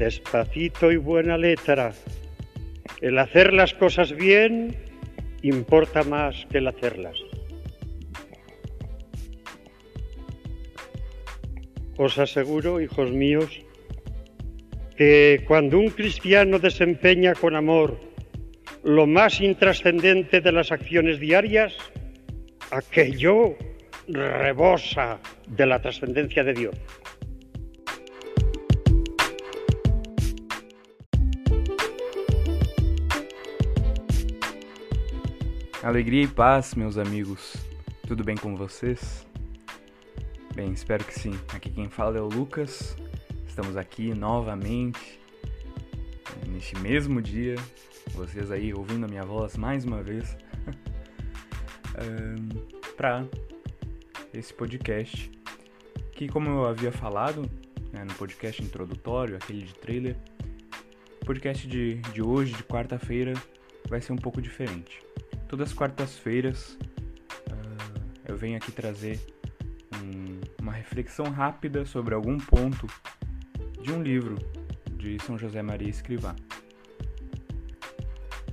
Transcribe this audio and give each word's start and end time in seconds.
despacito 0.00 0.90
y 0.90 0.96
buena 0.96 1.36
letra. 1.36 1.92
El 3.02 3.18
hacer 3.18 3.52
las 3.52 3.74
cosas 3.74 4.12
bien 4.16 4.74
importa 5.42 6.02
más 6.04 6.46
que 6.50 6.58
el 6.58 6.68
hacerlas. 6.68 7.16
Os 11.98 12.18
aseguro, 12.18 12.80
hijos 12.80 13.10
míos, 13.10 13.60
que 14.96 15.44
cuando 15.46 15.78
un 15.78 15.90
cristiano 15.90 16.58
desempeña 16.58 17.34
con 17.34 17.54
amor 17.54 18.00
lo 18.82 19.06
más 19.06 19.42
intrascendente 19.42 20.40
de 20.40 20.52
las 20.52 20.72
acciones 20.72 21.20
diarias, 21.20 21.76
aquello 22.70 23.54
rebosa 24.08 25.18
de 25.46 25.66
la 25.66 25.82
trascendencia 25.82 26.42
de 26.42 26.54
Dios. 26.54 26.74
Alegria 35.90 36.22
e 36.22 36.28
paz, 36.28 36.76
meus 36.76 36.96
amigos. 36.96 37.56
Tudo 38.06 38.22
bem 38.22 38.36
com 38.36 38.54
vocês? 38.54 39.26
Bem, 40.54 40.70
espero 40.70 41.04
que 41.04 41.12
sim. 41.12 41.32
Aqui 41.52 41.68
quem 41.68 41.88
fala 41.90 42.16
é 42.16 42.20
o 42.20 42.28
Lucas. 42.28 42.96
Estamos 43.44 43.76
aqui 43.76 44.14
novamente 44.14 45.18
neste 46.46 46.78
mesmo 46.78 47.20
dia. 47.20 47.56
Vocês 48.12 48.52
aí 48.52 48.72
ouvindo 48.72 49.04
a 49.04 49.08
minha 49.08 49.24
voz 49.24 49.56
mais 49.56 49.84
uma 49.84 50.00
vez 50.00 50.36
um, 51.98 52.92
para 52.96 53.26
esse 54.32 54.54
podcast 54.54 55.28
que, 56.12 56.28
como 56.28 56.48
eu 56.50 56.66
havia 56.66 56.92
falado 56.92 57.50
né, 57.92 58.04
no 58.04 58.14
podcast 58.14 58.62
introdutório, 58.62 59.34
aquele 59.34 59.62
de 59.62 59.74
trailer, 59.74 60.16
o 61.20 61.26
podcast 61.26 61.66
de, 61.66 61.96
de 61.96 62.22
hoje, 62.22 62.52
de 62.52 62.62
quarta-feira, 62.62 63.32
vai 63.88 64.00
ser 64.00 64.12
um 64.12 64.18
pouco 64.18 64.40
diferente. 64.40 65.09
Todas 65.50 65.70
as 65.70 65.74
quartas-feiras 65.74 66.78
uh, 67.50 68.00
eu 68.24 68.36
venho 68.36 68.56
aqui 68.56 68.70
trazer 68.70 69.18
um, 69.96 70.40
uma 70.62 70.70
reflexão 70.70 71.26
rápida 71.28 71.84
sobre 71.84 72.14
algum 72.14 72.38
ponto 72.38 72.86
de 73.82 73.90
um 73.92 74.00
livro 74.00 74.36
de 74.92 75.20
São 75.24 75.36
José 75.36 75.60
Maria 75.60 75.90
Escrivá, 75.90 76.36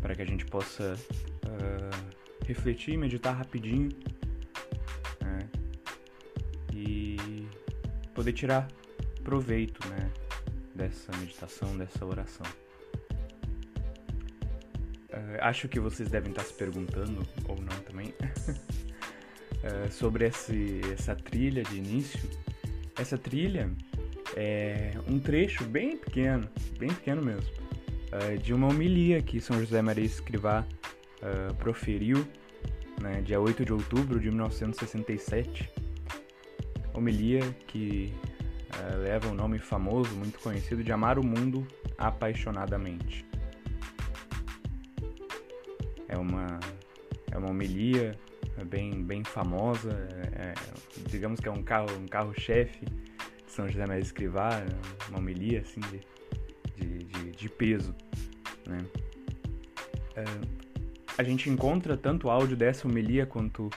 para 0.02 0.16
que 0.16 0.24
a 0.24 0.26
gente 0.26 0.44
possa 0.48 0.96
uh, 0.96 2.46
refletir, 2.48 2.98
meditar 2.98 3.36
rapidinho 3.36 3.90
né, 5.22 5.48
e 6.74 7.48
poder 8.16 8.34
tirar 8.34 8.68
proveito 9.24 9.88
né, 9.90 10.12
dessa 10.74 11.16
meditação, 11.18 11.78
dessa 11.78 12.04
oração. 12.04 12.67
Uh, 15.18 15.38
acho 15.42 15.68
que 15.68 15.80
vocês 15.80 16.10
devem 16.10 16.30
estar 16.30 16.44
se 16.44 16.54
perguntando, 16.54 17.26
ou 17.48 17.56
não 17.60 17.76
também, 17.80 18.14
uh, 18.20 19.90
sobre 19.92 20.28
esse, 20.28 20.82
essa 20.94 21.16
trilha 21.16 21.64
de 21.64 21.78
início. 21.78 22.30
Essa 23.00 23.18
trilha 23.18 23.72
é 24.36 24.92
um 25.08 25.20
trecho 25.20 25.64
bem 25.64 25.98
pequeno, 25.98 26.48
bem 26.78 26.90
pequeno 26.90 27.24
mesmo, 27.24 27.50
uh, 28.14 28.38
de 28.38 28.54
uma 28.54 28.68
homilia 28.68 29.22
que 29.22 29.42
São 29.42 29.60
José 29.60 29.82
Maria 29.82 30.06
Escrivá 30.06 30.66
proferiu 31.58 32.28
né, 33.02 33.22
dia 33.22 33.42
8 33.42 33.66
de 33.66 33.74
outubro 33.74 34.20
de 34.20 34.30
1967. 34.30 35.68
Homilia 36.94 37.42
que 37.66 38.14
leva 39.02 39.28
o 39.28 39.32
um 39.32 39.34
nome 39.34 39.58
famoso, 39.58 40.16
muito 40.16 40.40
conhecido, 40.40 40.84
de 40.84 40.92
Amar 40.92 41.18
o 41.18 41.26
Mundo 41.26 41.68
Apaixonadamente 41.98 43.27
é 46.18 46.20
uma, 46.20 46.60
é 47.32 47.38
uma 47.38 47.50
homilia 47.50 48.18
bem, 48.66 49.04
bem 49.04 49.24
famosa, 49.24 49.92
é, 50.36 50.54
digamos 51.10 51.40
que 51.40 51.48
é 51.48 51.52
um 51.52 51.64
carro 51.64 51.88
um 51.98 52.08
carro-chefe 52.08 52.86
de 52.86 53.52
São 53.52 53.68
José 53.68 53.86
Maria 53.86 54.02
Escrivá, 54.02 54.64
uma 55.10 55.20
homilia 55.20 55.62
assim, 55.62 55.80
de, 55.82 56.02
de, 56.76 57.04
de, 57.04 57.32
de 57.32 57.50
peso. 57.50 57.96
Né? 58.68 58.80
É, 60.16 60.24
a 61.18 61.24
gente 61.24 61.50
encontra 61.50 61.96
tanto 61.96 62.30
áudio 62.30 62.58
dessa 62.58 62.88
homilia 62.88 63.26
quanto 63.26 63.70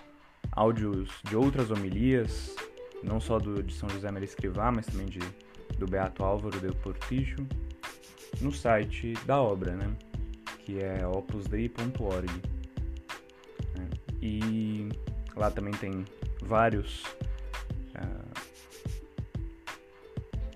áudios 0.53 1.11
de 1.29 1.37
outras 1.37 1.71
homilias, 1.71 2.57
não 3.03 3.21
só 3.21 3.39
do, 3.39 3.63
de 3.63 3.75
São 3.75 3.89
José 3.91 4.11
Maria 4.11 4.27
Escrivá, 4.27 4.73
mas 4.73 4.87
também 4.87 5.07
de, 5.07 5.21
do 5.79 5.87
Beato 5.87 6.25
Álvaro 6.25 6.59
del 6.59 6.75
Portillo, 6.75 7.47
no 8.41 8.53
site 8.53 9.13
da 9.27 9.41
obra, 9.41 9.75
né? 9.75 9.95
Que 10.65 10.79
é 10.79 11.07
opusdei.org. 11.07 12.31
Né? 13.77 13.89
E 14.23 14.89
lá 15.37 15.51
também 15.51 15.73
tem 15.75 16.05
vários 16.43 17.03
uh, 17.97 18.41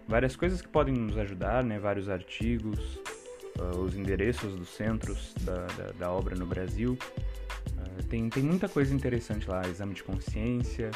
várias 0.07 0.37
coisas 0.37 0.61
que 0.61 0.69
podem 0.69 0.95
nos 0.95 1.17
ajudar, 1.19 1.65
né? 1.65 1.79
Vários 1.79 2.09
artigos, 2.09 2.79
uh, 3.59 3.79
os 3.81 3.95
endereços 3.97 4.57
dos 4.57 4.69
centros 4.69 5.35
da, 5.41 5.67
da, 5.67 5.93
da 5.93 6.13
obra 6.13 6.37
no 6.37 6.47
Brasil. 6.47 6.99
Uh, 7.77 8.03
tem, 8.05 8.29
tem 8.29 8.43
muita 8.43 8.69
coisa 8.69 8.95
interessante 8.95 9.49
lá, 9.49 9.63
exame 9.69 9.95
de 9.95 10.03
consciência, 10.03 10.91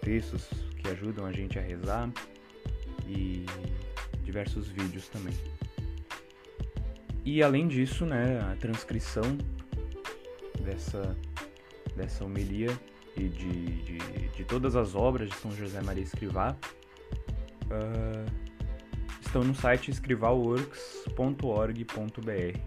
textos 0.00 0.48
que 0.78 0.88
ajudam 0.88 1.26
a 1.26 1.32
gente 1.32 1.58
a 1.58 1.62
rezar 1.62 2.10
e 3.06 3.46
diversos 4.22 4.68
vídeos 4.68 5.08
também. 5.08 5.34
E 7.24 7.42
além 7.42 7.66
disso, 7.66 8.04
né, 8.04 8.38
a 8.52 8.56
transcrição 8.56 9.38
dessa, 10.60 11.16
dessa 11.96 12.22
homilia 12.24 12.78
e 13.16 13.28
de, 13.28 13.82
de, 13.82 13.98
de 14.28 14.44
todas 14.44 14.76
as 14.76 14.94
obras 14.94 15.30
de 15.30 15.36
São 15.36 15.50
José 15.50 15.80
Maria 15.80 16.02
Escrivá 16.02 16.54
uh, 17.64 18.26
estão 19.22 19.42
no 19.42 19.54
site 19.54 19.90
escrivalworks.org.br. 19.90 22.58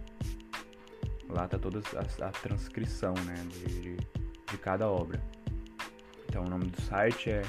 Lá 1.30 1.46
está 1.46 1.60
toda 1.60 1.80
a, 1.80 2.28
a, 2.28 2.32
transcrição 2.32 3.14
né, 3.26 3.36
de, 3.50 3.82
de, 3.82 3.96
de 3.96 4.58
cada 4.58 4.90
obra. 4.90 5.22
Então 6.28 6.46
o 6.46 6.50
nome 6.50 6.66
do 6.66 6.82
site 6.82 7.30
é 7.30 7.44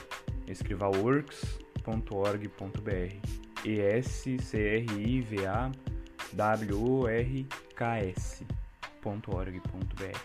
escrivalworks.org.br. 0.46 3.28
E-S-C-R-I-V-A 3.64 5.72
works.org.br. 9.04 10.18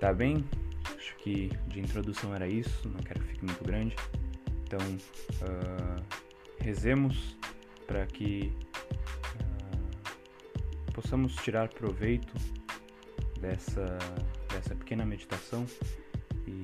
Tá 0.00 0.12
bem? 0.12 0.44
Acho 0.96 1.16
que 1.16 1.50
de 1.68 1.80
introdução 1.80 2.34
era 2.34 2.46
isso, 2.46 2.88
não 2.88 3.00
quero 3.00 3.20
que 3.20 3.26
fique 3.28 3.44
muito 3.44 3.64
grande. 3.64 3.96
Então, 4.64 4.80
uh, 4.80 6.04
rezemos 6.58 7.36
para 7.86 8.06
que 8.06 8.52
uh, 9.40 10.92
possamos 10.92 11.34
tirar 11.36 11.68
proveito 11.68 12.34
dessa, 13.40 13.98
dessa 14.52 14.74
pequena 14.74 15.04
meditação 15.04 15.64
e 16.46 16.60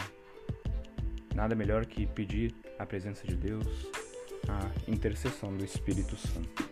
nada 1.35 1.55
melhor 1.55 1.87
que 1.87 2.07
pedir 2.07 2.55
a 2.79 2.85
presença 2.85 3.27
de 3.27 3.37
Deus, 3.37 3.67
a 4.49 4.71
intercessão 4.91 5.57
do 5.57 5.65
Espírito 5.65 6.17
Santo. 6.17 6.72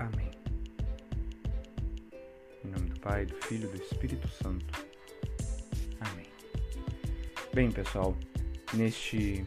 Amém. 0.00 0.30
Em 2.64 2.68
nome 2.68 2.88
do 2.88 2.98
Pai, 3.00 3.26
do 3.26 3.36
Filho 3.36 3.68
e 3.68 3.76
do 3.76 3.82
Espírito 3.82 4.26
Santo. 4.28 4.86
Amém. 6.00 6.26
Bem, 7.52 7.70
pessoal, 7.70 8.16
neste 8.72 9.44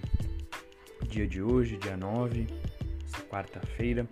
dia 1.08 1.28
de 1.28 1.42
hoje, 1.42 1.76
dia 1.78 1.98
9, 1.98 2.46
quarta-feira, 3.32 4.08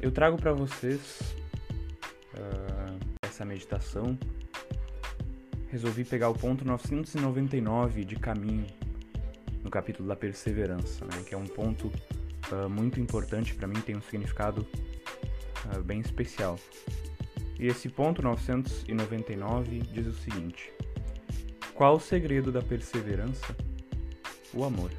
eu 0.00 0.10
trago 0.10 0.38
para 0.38 0.54
vocês 0.54 1.20
uh, 2.34 2.98
essa 3.22 3.44
meditação 3.44 4.18
resolvi 5.68 6.04
pegar 6.04 6.30
o 6.30 6.34
ponto 6.34 6.64
999 6.64 8.02
de 8.06 8.16
caminho 8.16 8.66
no 9.62 9.70
capítulo 9.70 10.08
da 10.08 10.16
perseverança, 10.16 11.04
né, 11.04 11.22
que 11.26 11.34
é 11.34 11.36
um 11.36 11.46
ponto 11.46 11.92
uh, 12.52 12.68
muito 12.68 13.00
importante 13.00 13.54
para 13.54 13.66
mim, 13.66 13.80
tem 13.80 13.96
um 13.96 14.02
significado 14.02 14.66
uh, 15.74 15.82
bem 15.82 16.00
especial. 16.00 16.58
E 17.58 17.66
esse 17.66 17.88
ponto 17.88 18.22
999 18.22 19.78
diz 19.92 20.06
o 20.06 20.12
seguinte: 20.12 20.72
Qual 21.74 21.96
o 21.96 22.00
segredo 22.00 22.52
da 22.52 22.62
perseverança? 22.62 23.56
O 24.52 24.64
amor. 24.64 24.90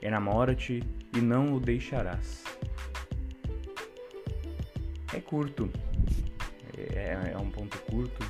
Enamora-te 0.00 0.82
e 1.14 1.20
não 1.20 1.54
o 1.54 1.60
deixarás. 1.60 2.42
É 5.14 5.20
curto, 5.20 5.70
é, 6.76 7.32
é 7.32 7.38
um 7.38 7.50
ponto 7.50 7.78
curto, 7.80 8.24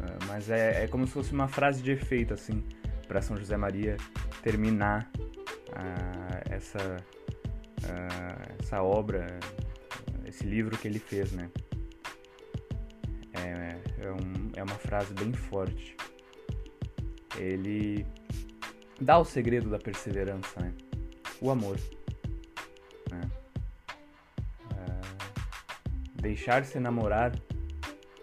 ah, 0.00 0.18
mas 0.28 0.48
é, 0.48 0.84
é 0.84 0.86
como 0.86 1.06
se 1.06 1.12
fosse 1.12 1.32
uma 1.32 1.48
frase 1.48 1.82
de 1.82 1.90
efeito, 1.90 2.32
assim, 2.32 2.62
para 3.08 3.20
São 3.20 3.36
José 3.36 3.56
Maria 3.56 3.96
terminar 4.42 5.10
uh, 5.16 6.50
essa, 6.50 6.96
uh, 7.84 8.56
essa 8.58 8.82
obra, 8.82 9.38
esse 10.26 10.44
livro 10.44 10.76
que 10.76 10.88
ele 10.88 10.98
fez, 10.98 11.32
né? 11.32 11.50
É, 13.32 14.04
é, 14.04 14.12
um, 14.12 14.50
é 14.56 14.62
uma 14.62 14.74
frase 14.74 15.14
bem 15.14 15.32
forte. 15.32 15.96
Ele 17.36 18.06
dá 19.00 19.18
o 19.18 19.24
segredo 19.24 19.70
da 19.70 19.78
perseverança, 19.78 20.60
né? 20.60 20.74
O 21.40 21.50
amor. 21.50 21.78
Né? 23.10 23.20
Deixar-se 26.20 26.76
enamorar 26.76 27.32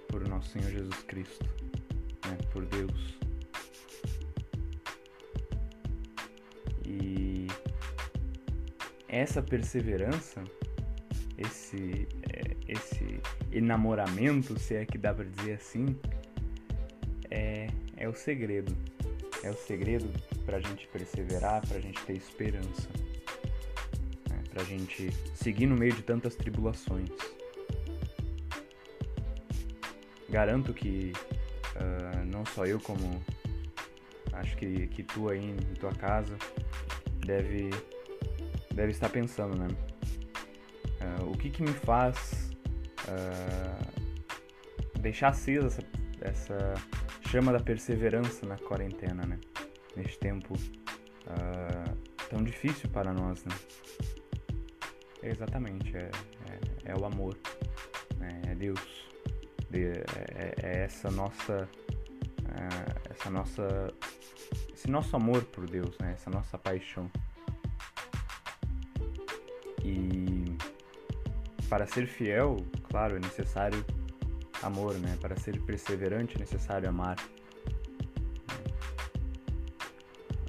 por 0.08 0.28
nosso 0.28 0.50
Senhor 0.50 0.70
Jesus 0.70 1.02
Cristo 1.04 1.46
né, 2.28 2.38
por 2.52 2.66
Deus. 2.66 3.17
Essa 9.08 9.42
perseverança, 9.42 10.44
esse, 11.38 12.08
é, 12.34 12.56
esse 12.68 13.20
enamoramento, 13.52 14.60
se 14.60 14.76
é 14.76 14.86
que 14.86 14.98
dá 14.98 15.14
para 15.14 15.26
dizer 15.26 15.54
assim, 15.54 15.96
é, 17.30 17.68
é 17.96 18.08
o 18.08 18.14
segredo. 18.14 18.76
É 19.44 19.52
o 19.52 19.56
segredo 19.56 20.10
para 20.46 20.58
a 20.58 20.60
gente 20.60 20.88
perseverar, 20.88 21.66
para 21.68 21.78
a 21.78 21.82
gente 21.82 22.02
ter 22.06 22.14
esperança, 22.14 22.90
né, 24.30 24.44
para 24.50 24.64
a 24.64 24.66
gente 24.66 25.12
seguir 25.36 25.68
no 25.68 25.76
meio 25.76 25.94
de 25.94 26.02
tantas 26.02 26.36
tribulações. 26.36 27.10
Garanto 30.30 30.74
que 30.74 31.14
Uh, 31.78 32.26
não 32.26 32.44
só 32.44 32.66
eu, 32.66 32.80
como 32.80 33.24
acho 34.34 34.58
que, 34.58 34.88
que 34.88 35.04
tu 35.04 35.30
aí 35.30 35.52
em 35.52 35.74
tua 35.76 35.94
casa 35.94 36.36
deve, 37.24 37.70
deve 38.78 38.92
estar 38.92 39.10
pensando, 39.10 39.58
né? 39.58 39.68
Uh, 41.02 41.32
o 41.32 41.38
que 41.38 41.50
que 41.50 41.64
me 41.64 41.74
faz 41.74 42.52
uh, 43.08 45.00
deixar 45.00 45.30
acesa 45.30 45.66
essa, 45.68 45.82
essa 46.22 46.74
chama 47.28 47.52
da 47.52 47.60
perseverança 47.60 48.46
na 48.46 48.56
quarentena, 48.56 49.26
né? 49.26 49.40
Neste 49.96 50.20
tempo 50.20 50.54
tão 52.30 52.44
difícil 52.44 52.88
para 52.90 53.12
nós, 53.12 53.44
né? 53.46 53.56
Exatamente, 55.24 55.98
é, 55.98 56.12
é, 56.86 56.92
é 56.92 56.96
o 56.96 57.04
amor, 57.04 57.36
né? 58.18 58.42
é 58.48 58.56
Deus 58.56 58.80
de, 59.70 59.88
é, 59.88 60.56
é 60.62 60.84
essa 60.84 61.10
nossa 61.10 61.68
essa 63.10 63.30
nossa 63.30 63.94
esse 64.72 64.90
nosso 64.90 65.16
amor 65.16 65.44
por 65.46 65.68
Deus, 65.68 65.98
né? 66.00 66.14
Essa 66.14 66.30
nossa 66.30 66.58
paixão. 66.58 67.10
E 69.88 70.58
para 71.70 71.88
ser 71.88 72.08
fiel, 72.08 72.58
claro, 72.90 73.16
é 73.16 73.20
necessário 73.20 73.84
amor, 74.62 74.94
né? 74.96 75.18
Para 75.22 75.36
ser 75.38 75.60
perseverante 75.62 76.36
é 76.36 76.40
necessário 76.40 76.90
amar. 76.90 77.18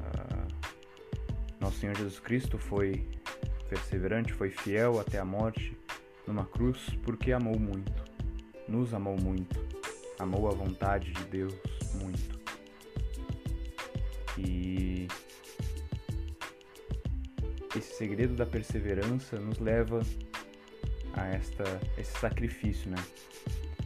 Uh, 0.01 0.49
nosso 1.61 1.79
Senhor 1.79 1.97
Jesus 1.97 2.19
Cristo 2.19 2.59
foi 2.59 3.07
perseverante, 3.69 4.33
foi 4.33 4.51
fiel 4.51 4.99
até 4.99 5.19
a 5.19 5.25
morte 5.25 5.77
numa 6.27 6.45
cruz 6.45 6.79
porque 7.05 7.33
amou 7.33 7.59
muito 7.59 8.09
nos 8.69 8.93
amou 8.93 9.17
muito, 9.19 9.67
amou 10.19 10.47
a 10.47 10.51
vontade 10.51 11.11
de 11.13 11.25
Deus 11.25 11.55
muito. 11.95 12.39
E 14.37 14.68
segredo 17.99 18.37
da 18.37 18.47
perseverança 18.47 19.41
nos 19.41 19.59
leva 19.59 20.01
a 21.15 21.27
esta, 21.27 21.65
esse 21.99 22.17
sacrifício, 22.21 22.89
né? 22.89 22.97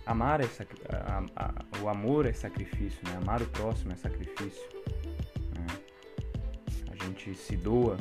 Amar 0.05 0.43
é 0.43 0.49
a, 0.91 1.25
a, 1.35 1.81
o 1.83 1.89
amor 1.89 2.27
é 2.27 2.33
sacrifício, 2.35 3.01
né? 3.09 3.17
Amar 3.17 3.41
o 3.41 3.47
próximo 3.47 3.93
é 3.93 3.97
sacrifício. 3.97 4.63
Né? 5.55 5.67
A 6.91 7.05
gente 7.05 7.35
se 7.35 7.57
doa, 7.57 7.97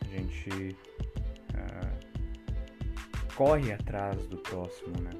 a 0.00 0.16
gente 0.16 0.74
corre 3.34 3.72
atrás 3.72 4.26
do 4.28 4.38
próximo, 4.38 4.98
né? 5.02 5.10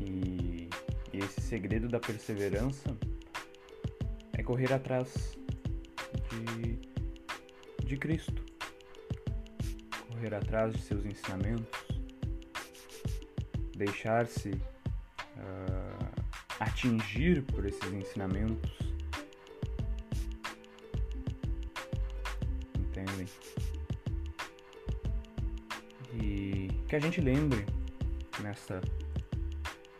E, 0.00 0.70
e 1.12 1.18
esse 1.18 1.42
segredo 1.42 1.88
da 1.88 2.00
perseverança 2.00 2.96
é 4.32 4.42
correr 4.42 4.72
atrás 4.72 5.38
de, 7.84 7.96
Cristo, 7.96 8.44
correr 10.08 10.34
atrás 10.34 10.72
de 10.72 10.80
seus 10.82 11.04
ensinamentos, 11.04 11.80
deixar-se 13.76 14.50
uh, 14.50 16.22
atingir 16.60 17.42
por 17.42 17.66
esses 17.66 17.92
ensinamentos. 17.92 18.70
Entendem? 22.78 23.26
E 26.14 26.68
que 26.88 26.96
a 26.96 27.00
gente 27.00 27.20
lembre 27.20 27.64
nessa, 28.42 28.80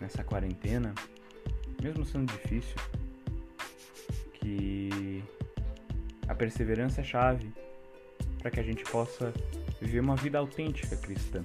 nessa 0.01 0.25
quarentena, 0.25 0.95
mesmo 1.83 2.05
sendo 2.05 2.33
difícil, 2.33 2.77
a 6.31 6.35
perseverança 6.35 7.01
é 7.01 7.05
chave 7.05 7.53
para 8.39 8.53
que 8.53 8.61
a 8.61 8.63
gente 8.63 8.85
possa 8.85 9.35
viver 9.81 9.99
uma 9.99 10.15
vida 10.15 10.39
autêntica 10.39 10.97
cristã. 10.97 11.45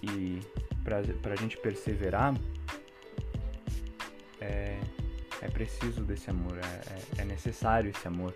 E 0.00 0.38
para 0.84 1.32
a 1.32 1.36
gente 1.36 1.56
perseverar, 1.56 2.32
é, 4.40 4.78
é 5.42 5.48
preciso 5.48 6.04
desse 6.04 6.30
amor, 6.30 6.56
é, 6.58 7.18
é, 7.18 7.22
é 7.22 7.24
necessário 7.24 7.90
esse 7.90 8.06
amor. 8.06 8.32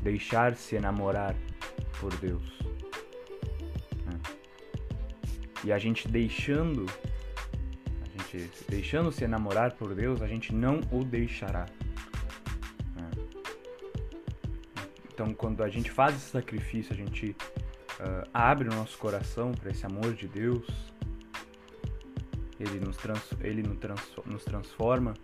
Deixar-se 0.00 0.76
enamorar 0.76 1.34
por 1.98 2.14
Deus. 2.18 2.60
Né? 4.06 4.20
E 5.64 5.72
a 5.72 5.78
gente 5.78 6.06
deixando, 6.06 6.86
a 8.02 8.22
gente 8.22 8.50
deixando 8.68 9.10
se 9.10 9.24
enamorar 9.24 9.72
por 9.72 9.96
Deus, 9.96 10.22
a 10.22 10.28
gente 10.28 10.54
não 10.54 10.78
o 10.92 11.02
deixará. 11.02 11.66
Então, 15.20 15.34
quando 15.34 15.64
a 15.64 15.68
gente 15.68 15.90
faz 15.90 16.14
esse 16.14 16.30
sacrifício, 16.30 16.92
a 16.92 16.96
gente 16.96 17.30
uh, 17.30 18.30
abre 18.32 18.68
o 18.68 18.72
nosso 18.72 18.96
coração 18.96 19.50
para 19.50 19.68
esse 19.72 19.84
amor 19.84 20.14
de 20.14 20.28
Deus, 20.28 20.64
ele 22.60 22.78
nos, 22.78 22.96
trans, 22.96 23.28
ele 23.40 23.60
nos, 23.64 23.78
trans, 23.78 24.00
nos 24.24 24.44
transforma. 24.44 25.14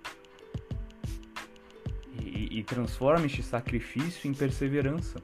E, 2.21 2.59
e 2.59 2.65
transforma 2.65 3.25
este 3.27 3.41
sacrifício 3.41 4.29
em 4.29 4.35
perseverança. 4.35 5.23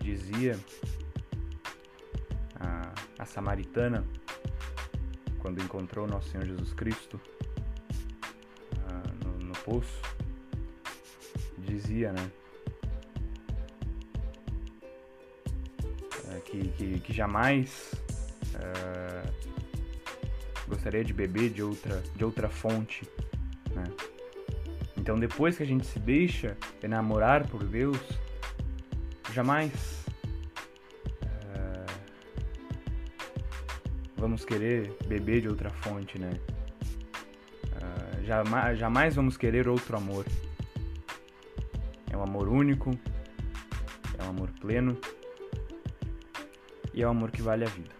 dizia 0.00 0.58
a, 2.58 2.94
a 3.18 3.24
samaritana 3.26 4.06
quando 5.46 5.62
encontrou 5.62 6.08
nosso 6.08 6.28
Senhor 6.30 6.44
Jesus 6.44 6.72
Cristo 6.72 7.20
uh, 8.78 9.24
no, 9.24 9.46
no 9.46 9.52
poço, 9.58 10.02
dizia, 11.56 12.12
né? 12.12 12.32
Uh, 15.84 16.40
que, 16.46 16.68
que, 16.70 16.98
que, 16.98 17.12
jamais 17.12 17.94
uh, 18.56 19.32
gostaria 20.66 21.04
de 21.04 21.12
beber 21.12 21.50
de 21.50 21.62
outra, 21.62 22.02
de 22.16 22.24
outra 22.24 22.48
fonte, 22.48 23.08
né? 23.72 23.84
Então, 24.96 25.16
depois 25.16 25.56
que 25.56 25.62
a 25.62 25.66
gente 25.66 25.86
se 25.86 26.00
deixa 26.00 26.56
enamorar 26.82 27.46
por 27.46 27.62
Deus, 27.62 28.00
jamais 29.32 30.05
vamos 34.26 34.44
querer 34.44 34.92
beber 35.06 35.40
de 35.40 35.48
outra 35.48 35.70
fonte, 35.70 36.18
né? 36.18 36.40
Uh, 37.76 38.24
jamais, 38.24 38.76
jamais 38.76 39.14
vamos 39.14 39.36
querer 39.36 39.68
outro 39.68 39.96
amor. 39.96 40.26
É 42.10 42.16
um 42.16 42.24
amor 42.24 42.48
único, 42.48 42.90
é 44.18 44.24
um 44.24 44.30
amor 44.30 44.50
pleno 44.60 44.98
e 46.92 47.02
é 47.02 47.06
um 47.06 47.12
amor 47.12 47.30
que 47.30 47.40
vale 47.40 47.64
a 47.66 47.68
vida. 47.68 47.94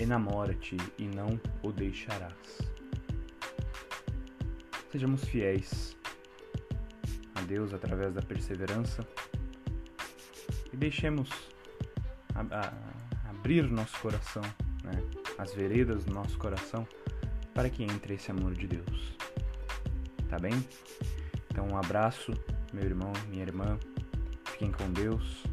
Enamora-te 0.00 0.78
e 0.96 1.04
não 1.04 1.38
o 1.62 1.70
deixarás. 1.70 2.62
Sejamos 4.90 5.22
fiéis 5.22 5.94
a 7.34 7.42
Deus 7.42 7.74
através 7.74 8.14
da 8.14 8.22
perseverança 8.22 9.06
e 10.72 10.76
deixemos 10.78 11.28
a, 12.34 12.93
abrir 13.44 13.70
nosso 13.70 14.00
coração, 14.00 14.42
né, 14.82 15.02
as 15.36 15.52
veredas 15.52 16.02
do 16.06 16.14
nosso 16.14 16.38
coração, 16.38 16.88
para 17.52 17.68
que 17.68 17.82
entre 17.82 18.14
esse 18.14 18.30
amor 18.30 18.54
de 18.54 18.66
Deus. 18.66 19.14
Tá 20.30 20.38
bem? 20.38 20.54
Então, 21.50 21.68
um 21.68 21.76
abraço, 21.76 22.32
meu 22.72 22.84
irmão, 22.84 23.12
minha 23.28 23.42
irmã. 23.42 23.78
Fiquem 24.46 24.72
com 24.72 24.90
Deus. 24.90 25.44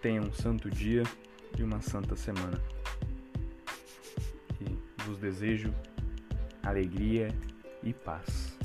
Tenham 0.00 0.24
um 0.24 0.32
santo 0.32 0.70
dia 0.70 1.02
e 1.58 1.62
uma 1.62 1.82
santa 1.82 2.16
semana. 2.16 2.58
E 4.62 4.78
vos 5.02 5.18
desejo 5.18 5.74
alegria 6.62 7.28
e 7.82 7.92
paz. 7.92 8.56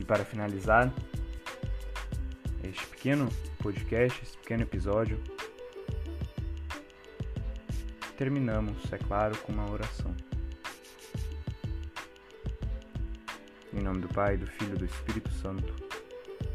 E 0.00 0.04
para 0.04 0.24
finalizar 0.24 0.92
este 2.64 2.84
pequeno 2.88 3.28
podcast, 3.66 4.22
esse 4.22 4.38
pequeno 4.38 4.62
episódio, 4.62 5.20
terminamos, 8.16 8.76
é 8.92 8.96
claro, 8.96 9.36
com 9.38 9.50
uma 9.50 9.68
oração. 9.68 10.14
Em 13.74 13.82
nome 13.82 14.02
do 14.02 14.08
Pai, 14.08 14.36
do 14.36 14.46
Filho 14.46 14.76
e 14.76 14.78
do 14.78 14.84
Espírito 14.84 15.32
Santo. 15.32 15.74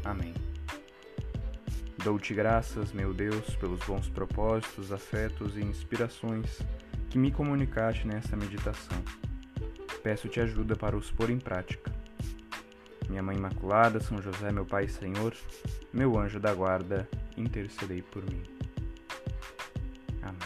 Amém. 0.02 0.32
Dou-te 2.02 2.32
graças, 2.32 2.92
meu 2.92 3.12
Deus, 3.12 3.54
pelos 3.56 3.80
bons 3.80 4.08
propósitos, 4.08 4.90
afetos 4.90 5.58
e 5.58 5.60
inspirações 5.60 6.60
que 7.10 7.18
me 7.18 7.30
comunicaste 7.30 8.06
nesta 8.06 8.34
meditação. 8.38 9.04
Peço-te 10.02 10.40
ajuda 10.40 10.74
para 10.76 10.96
os 10.96 11.10
pôr 11.10 11.28
em 11.28 11.38
prática 11.38 11.92
minha 13.12 13.22
Mãe 13.22 13.36
Imaculada, 13.36 14.00
São 14.00 14.22
José, 14.22 14.50
meu 14.50 14.64
Pai 14.64 14.86
e 14.86 14.88
Senhor, 14.88 15.36
meu 15.92 16.18
anjo 16.18 16.40
da 16.40 16.54
guarda, 16.54 17.06
intercedei 17.36 18.00
por 18.00 18.24
mim. 18.24 18.42
Amém. 20.22 20.38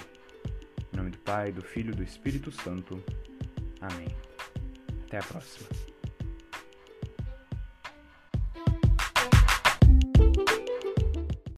Em 0.93 0.97
nome 0.97 1.11
do 1.11 1.19
Pai, 1.19 1.53
do 1.53 1.63
Filho 1.63 1.93
e 1.93 1.97
do 1.97 2.03
Espírito 2.03 2.51
Santo. 2.51 3.01
Amém. 3.81 4.09
Até 5.07 5.19
a 5.19 5.23
próxima. 5.23 5.96